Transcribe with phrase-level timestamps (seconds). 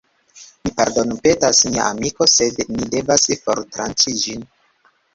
[0.63, 4.53] Mi pardonpetas, mia amiko sed ni devas fortranĉi ĝin